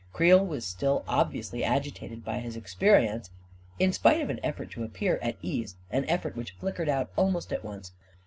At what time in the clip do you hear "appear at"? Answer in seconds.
4.83-5.37